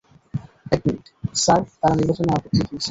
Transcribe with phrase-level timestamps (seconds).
[0.71, 1.05] এক minute,
[1.35, 2.75] sir তারা নির্বাচনে আপত্তি তুলছে।